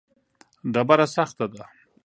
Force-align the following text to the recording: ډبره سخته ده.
ډبره 0.73 1.05
سخته 1.15 1.45
ده. 1.53 1.63